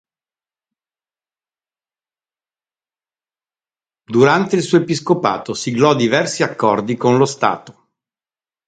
[4.03, 7.87] Durante il suo episcopato siglò diversi accordi con lo Stato.